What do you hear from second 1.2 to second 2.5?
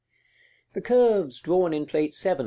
drawn in Plate VII.